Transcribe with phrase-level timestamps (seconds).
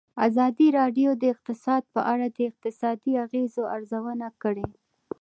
[0.27, 4.67] ازادي راډیو د اقتصاد په اړه د اقتصادي اغېزو ارزونه کړې.